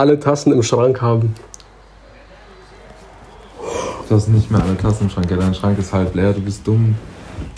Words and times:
alle 0.00 0.18
Tassen 0.18 0.52
im 0.52 0.62
Schrank 0.62 1.02
haben. 1.02 1.34
Du 4.08 4.14
hast 4.14 4.28
nicht 4.28 4.50
mehr 4.50 4.62
alle 4.62 4.76
Tassen 4.76 5.04
im 5.04 5.10
Schrank. 5.10 5.30
Ja, 5.30 5.36
dein 5.36 5.54
Schrank 5.54 5.78
ist 5.78 5.92
halb 5.92 6.14
leer, 6.14 6.32
du 6.32 6.40
bist 6.40 6.66
dumm. 6.66 6.94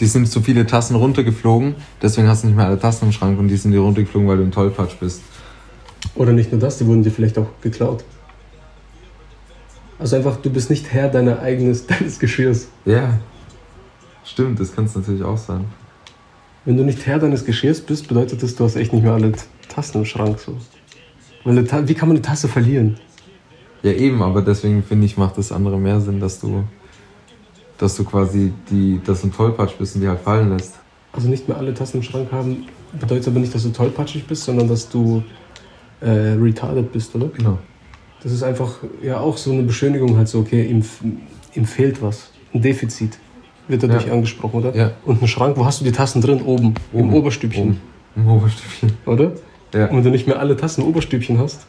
Die 0.00 0.07
sind 0.07 0.27
zu 0.27 0.41
viele 0.41 0.67
Tassen 0.67 0.97
runtergeflogen, 0.97 1.77
deswegen 2.03 2.27
hast 2.27 2.43
du 2.43 2.49
nicht 2.49 2.57
mehr 2.57 2.67
alle 2.67 2.81
Tassen 2.81 3.07
im 3.07 3.13
Schrank 3.13 3.39
und 3.39 3.47
die 3.47 3.57
sind 3.57 3.71
dir 3.71 3.81
runtergeflogen, 3.81 4.29
weil 4.29 4.39
du 4.39 4.43
ein 4.43 4.51
Tollpatsch 4.51 4.97
bist. 4.99 5.23
Oder 6.17 6.33
nicht 6.33 6.51
nur 6.51 6.61
das, 6.61 6.79
die 6.79 6.87
wurden 6.87 7.05
dir 7.05 7.13
vielleicht 7.13 7.39
auch 7.39 7.47
geklaut. 7.61 8.05
Also 10.01 10.17
einfach, 10.17 10.37
du 10.37 10.51
bist 10.51 10.69
nicht 10.69 10.93
Herr 10.93 11.09
deiner 11.09 11.38
eigenes, 11.38 11.87
deines 11.93 12.19
Geschirrs. 12.19 12.67
Ja, 12.85 13.21
stimmt, 14.24 14.59
das 14.59 14.74
kann 14.74 14.87
es 14.87 14.97
natürlich 14.97 15.22
auch 15.22 15.38
sein. 15.38 15.65
Wenn 16.65 16.77
du 16.77 16.83
nicht 16.83 17.06
Herr 17.06 17.20
deines 17.20 17.45
Geschirrs 17.45 17.80
bist, 17.80 18.09
bedeutet 18.09 18.43
das, 18.43 18.56
du 18.56 18.65
hast 18.65 18.74
echt 18.74 18.93
nicht 18.93 19.05
mehr 19.05 19.12
alle 19.12 19.33
Tassen 19.69 19.98
im 19.98 20.05
Schrank. 20.05 20.41
So. 20.41 20.56
Wie 21.45 21.95
kann 21.95 22.09
man 22.09 22.16
eine 22.16 22.23
Tasse 22.23 22.48
verlieren? 22.48 22.98
Ja, 23.83 23.93
eben, 23.93 24.23
aber 24.23 24.43
deswegen 24.43 24.83
finde 24.83 25.07
ich, 25.07 25.16
macht 25.16 25.39
das 25.39 25.51
andere 25.51 25.77
mehr 25.79 26.01
Sinn, 26.01 26.21
dass 26.21 26.39
du, 26.41 26.65
dass 27.79 27.97
du 27.97 28.05
quasi 28.05 28.53
die, 28.71 29.01
dass 29.05 29.23
du 29.23 29.29
ein 29.29 29.33
Tollpatsch 29.33 29.73
bist 29.79 29.97
und 29.97 30.02
die 30.02 30.09
halt 30.09 30.21
fallen 30.21 30.51
lässt. 30.51 30.79
Also 31.13 31.29
nicht 31.29 31.49
mehr 31.49 31.57
alle 31.59 31.75
Tassen 31.75 31.97
im 31.99 32.02
Schrank 32.02 32.30
haben, 32.30 32.66
bedeutet 32.99 33.29
aber 33.29 33.41
nicht, 33.41 33.55
dass 33.55 33.65
du 33.65 33.71
tollpatschig 33.71 34.25
bist, 34.27 34.45
sondern 34.45 34.69
dass 34.69 34.89
du 34.89 35.23
äh, 36.01 36.09
retarded 36.09 36.93
bist, 36.93 37.15
oder? 37.16 37.27
Genau. 37.29 37.59
Das 38.23 38.30
ist 38.30 38.43
einfach 38.45 38.77
ja 39.02 39.19
auch 39.19 39.37
so 39.37 39.51
eine 39.51 39.65
Beschönigung 39.65 40.16
halt 40.16 40.29
so, 40.29 40.38
okay, 40.41 40.65
ihm, 40.65 40.85
ihm 41.55 41.65
fehlt 41.65 42.01
was. 42.01 42.30
Ein 42.55 42.63
Defizit 42.63 43.19
wird 43.66 43.83
dadurch 43.83 44.07
Ja. 44.07 44.13
angesprochen, 44.13 44.61
oder? 44.61 44.74
Ja. 44.77 44.93
Und 45.05 45.21
ein 45.23 45.27
Schrank, 45.29 45.57
wo 45.57 45.65
hast 45.65 45.80
du 45.80 45.85
die 45.85 45.93
Tassen 45.93 46.23
drin? 46.23 46.41
Oben, 46.43 46.74
im 46.93 47.01
Oben. 47.01 47.15
Oberstübchen, 47.15 47.63
Oben. 47.65 47.80
Im 48.15 48.29
Oberstübchen. 48.29 48.93
oder? 49.07 49.33
Ja. 49.75 49.87
Und 49.87 49.97
wenn 49.97 50.05
du 50.05 50.11
nicht 50.11 50.27
mehr 50.27 50.39
alle 50.39 50.57
Tassen 50.57 50.83
im 50.83 50.89
Oberstübchen 50.89 51.39
hast, 51.39 51.67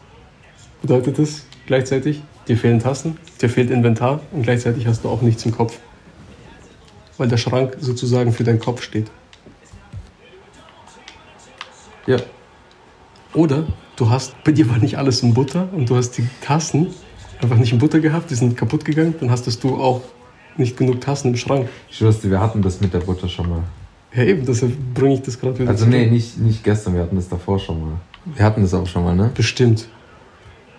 bedeutet 0.81 1.19
das 1.19 1.45
gleichzeitig, 1.65 2.21
dir 2.47 2.57
fehlen 2.57 2.79
Tassen, 2.79 3.17
dir 3.41 3.49
fehlt 3.49 3.71
Inventar 3.71 4.19
und 4.31 4.43
gleichzeitig 4.43 4.87
hast 4.87 5.03
du 5.03 5.09
auch 5.09 5.21
nichts 5.21 5.45
im 5.45 5.51
Kopf. 5.51 5.79
Weil 7.17 7.27
der 7.27 7.37
Schrank 7.37 7.77
sozusagen 7.79 8.33
für 8.33 8.43
deinen 8.43 8.59
Kopf 8.59 8.81
steht. 8.81 9.09
Ja. 12.05 12.17
Oder 13.33 13.65
du 13.95 14.09
hast, 14.09 14.35
bei 14.43 14.51
dir 14.51 14.69
war 14.69 14.77
nicht 14.77 14.97
alles 14.97 15.23
in 15.23 15.33
Butter 15.33 15.69
und 15.71 15.89
du 15.89 15.95
hast 15.95 16.17
die 16.17 16.27
Tassen 16.41 16.87
einfach 17.41 17.57
nicht 17.57 17.71
in 17.71 17.79
Butter 17.79 17.99
gehabt, 17.99 18.29
die 18.29 18.35
sind 18.35 18.57
kaputt 18.57 18.85
gegangen, 18.85 19.15
dann 19.19 19.29
hast 19.29 19.63
du 19.63 19.75
auch 19.75 20.01
nicht 20.57 20.77
genug 20.77 21.01
Tassen 21.01 21.29
im 21.29 21.37
Schrank. 21.37 21.69
Ich 21.89 21.99
dir, 21.99 22.23
wir 22.23 22.39
hatten 22.39 22.61
das 22.61 22.81
mit 22.81 22.93
der 22.93 22.99
Butter 22.99 23.27
schon 23.27 23.49
mal. 23.49 23.63
Ja 24.15 24.23
eben, 24.23 24.45
deshalb 24.45 24.73
bringe 24.93 25.15
ich 25.15 25.21
das 25.21 25.39
gerade 25.39 25.57
wieder 25.59 25.69
Also 25.69 25.85
zurück. 25.85 25.97
nee, 25.99 26.05
nicht, 26.09 26.37
nicht 26.37 26.63
gestern, 26.63 26.93
wir 26.93 27.01
hatten 27.01 27.15
das 27.15 27.27
davor 27.29 27.57
schon 27.59 27.81
mal. 27.81 27.97
Wir 28.25 28.45
hatten 28.45 28.61
das 28.61 28.73
auch 28.73 28.85
schon 28.87 29.03
mal, 29.03 29.15
ne? 29.15 29.31
Bestimmt, 29.33 29.87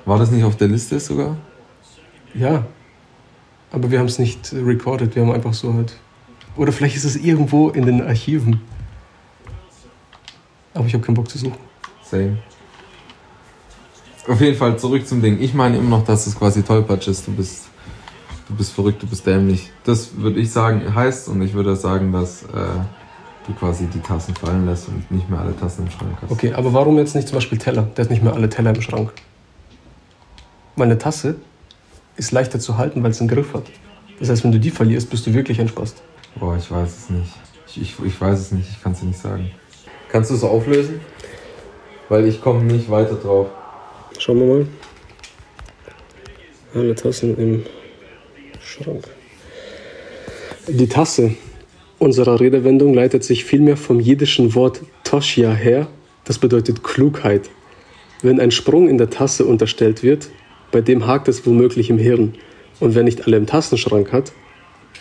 War 0.05 0.19
das 0.19 0.31
nicht 0.31 0.45
auf 0.45 0.57
der 0.57 0.69
Liste 0.69 0.99
sogar? 1.01 1.37
ja. 2.35 2.65
Aber 3.73 3.91
wir 3.91 3.99
haben 3.99 4.07
es 4.07 4.21
nicht 4.21 4.53
recorded, 4.53 5.17
wir 5.17 5.23
haben 5.23 5.33
einfach 5.33 5.53
so 5.53 5.75
halt... 5.75 5.97
Oder 6.57 6.71
vielleicht 6.71 6.95
ist 6.95 7.03
es 7.05 7.17
irgendwo 7.17 7.71
in 7.71 7.85
den 7.87 8.03
Archiven. 8.03 8.61
Aber 10.75 10.87
ich 10.87 10.95
habe 10.95 11.03
keinen 11.05 11.17
Bock 11.17 11.29
zu 11.29 11.39
suchen. 11.39 11.59
Same. 12.05 12.39
Auf 14.29 14.41
jeden 14.41 14.57
Fall 14.57 14.79
zurück 14.79 15.05
zum 15.09 15.21
Ding. 15.21 15.41
Ich 15.41 15.55
meine 15.55 15.77
immer 15.77 15.98
noch, 15.98 16.05
dass 16.05 16.29
es 16.29 16.39
quasi 16.39 16.63
Tollpatsch 16.63 17.09
ist. 17.09 17.27
Du 17.27 17.33
bist, 17.33 17.65
du 18.48 18.55
bist 18.55 18.73
verrückt, 18.73 19.03
du 19.03 19.09
bist 19.09 19.27
dämlich. 19.27 19.73
Das 19.83 20.17
würde 20.17 20.39
ich 20.39 20.53
sagen, 20.53 20.95
heißt, 20.95 21.29
und 21.29 21.43
ich 21.43 21.53
würde 21.55 21.75
sagen, 21.75 22.13
dass 22.13 22.45
äh, 22.45 22.47
du 23.47 23.53
quasi 23.55 23.87
die 23.87 24.00
Tassen 24.00 24.34
fallen 24.34 24.67
lässt 24.67 24.89
und 24.89 25.11
nicht 25.11 25.28
mehr 25.28 25.41
alle 25.41 25.56
Tassen 25.56 25.87
im 25.87 25.91
Schrank 25.91 26.17
hast. 26.20 26.31
Okay, 26.31 26.53
aber 26.53 26.73
warum 26.73 26.98
jetzt 26.98 27.14
nicht 27.14 27.28
zum 27.28 27.37
Beispiel 27.37 27.59
Teller? 27.59 27.83
Der 27.97 28.05
hat 28.05 28.11
nicht 28.11 28.23
mehr 28.23 28.34
alle 28.34 28.48
Teller 28.48 28.75
im 28.75 28.81
Schrank. 28.81 29.12
Weil 30.77 30.86
eine 30.86 30.98
Tasse 30.98 31.36
ist 32.17 32.33
leichter 32.33 32.59
zu 32.59 32.78
halten, 32.78 33.03
weil 33.03 33.11
es 33.11 33.20
einen 33.20 33.28
Griff 33.28 33.55
hat. 33.55 33.64
Das 34.19 34.28
heißt, 34.28 34.45
wenn 34.45 34.53
du 34.53 34.61
die 34.61 34.70
verlierst, 34.70 35.11
bist 35.11 35.27
du 35.27 35.34
wirklich 35.34 35.61
ein 35.61 35.69
Spast. 35.69 36.03
Boah, 36.36 36.56
ich 36.56 36.70
weiß 36.70 36.89
es 36.89 37.11
nicht. 37.11 37.33
Ich, 37.67 37.80
ich, 37.80 38.05
ich 38.05 38.20
weiß 38.20 38.39
es 38.39 38.52
nicht, 38.52 38.69
ich 38.70 38.83
kann 38.83 38.92
es 38.92 39.01
dir 39.01 39.07
nicht 39.07 39.19
sagen. 39.19 39.51
Kannst 40.08 40.30
du 40.30 40.35
es 40.35 40.45
auflösen? 40.45 41.01
Weil 42.08 42.27
ich 42.27 42.40
komme 42.40 42.63
nicht 42.64 42.90
weiter 42.90 43.14
drauf. 43.14 43.48
Schauen 44.19 44.39
wir 44.39 44.46
mal. 44.46 44.67
Alle 46.74 46.95
Tassen 46.95 47.36
im 47.36 47.67
Schrank. 48.61 49.05
Die 50.69 50.89
Tasse 50.89 51.36
unserer 52.05 52.39
Redewendung 52.39 52.92
leitet 52.92 53.25
sich 53.25 53.45
vielmehr 53.45 53.77
vom 53.77 53.98
jiddischen 53.98 54.55
Wort 54.55 54.83
Toshia 55.05 55.53
her. 55.53 55.89
Das 56.25 56.39
bedeutet 56.39 56.85
Klugheit. 56.85 57.48
Wenn 58.23 58.41
ein 58.41 58.51
Sprung 58.51 58.89
in 58.89 58.98
der 58.98 59.11
Tasse 59.11 59.45
unterstellt 59.45 60.03
wird, 60.03 60.29
bei 60.70 60.81
dem 60.81 61.07
hakt 61.07 61.29
es 61.29 61.47
womöglich 61.47 61.91
im 61.91 61.98
Hirn. 61.98 62.35
Und 62.81 62.95
wer 62.95 63.03
nicht 63.03 63.27
alle 63.27 63.37
im 63.37 63.47
Tassenschrank 63.47 64.13
hat, 64.13 64.33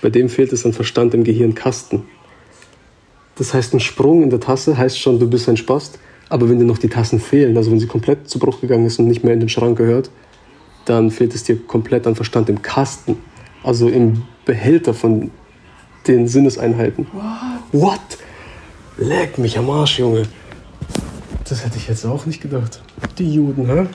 bei 0.02 0.10
dem 0.10 0.30
fehlt 0.30 0.54
es 0.54 0.66
an 0.66 0.74
Verstand 0.74 1.14
im 1.14 1.24
Gehirnkasten. 1.24 2.04
Das 3.36 3.54
heißt, 3.54 3.74
ein 3.74 3.80
Sprung 3.80 4.24
in 4.24 4.30
der 4.30 4.40
Tasse 4.40 4.78
heißt 4.78 5.00
schon, 5.00 5.20
du 5.20 5.30
bist 5.30 5.50
ein 5.50 5.58
Spast. 5.58 6.00
Aber 6.30 6.50
wenn 6.50 6.60
dir 6.60 6.66
noch 6.66 6.78
die 6.78 6.90
Tassen 6.90 7.20
fehlen, 7.20 7.58
also 7.58 7.70
wenn 7.72 7.80
sie 7.80 7.88
komplett 7.88 8.30
zu 8.30 8.40
Bruch 8.40 8.62
gegangen 8.62 8.86
ist 8.86 8.98
und 8.98 9.08
nicht 9.08 9.24
mehr 9.24 9.34
in 9.34 9.40
den 9.40 9.50
Schrank 9.50 9.78
gehört, 9.78 10.10
dann 10.86 11.12
fehlt 11.12 11.36
es 11.36 11.44
dir 11.44 11.58
komplett 11.58 12.08
an 12.08 12.16
Verstand 12.16 12.50
im 12.50 12.62
Kasten. 12.62 13.18
Also 13.62 13.90
im 13.90 14.24
Behälter 14.46 14.94
von 14.94 15.32
den 16.08 16.28
Sinneseinheiten. 16.28 17.08
What? 17.12 17.82
What? 17.82 18.00
Leck 18.98 19.38
mich 19.38 19.58
am 19.58 19.70
Arsch, 19.70 20.00
Junge. 20.00 20.24
Das 21.50 21.66
hätte 21.66 21.78
ich 21.78 21.88
jetzt 21.88 22.06
auch 22.06 22.26
nicht 22.26 22.42
gedacht. 22.42 22.82
Die 23.18 23.34
Juden, 23.34 23.68
hä? 23.68 23.88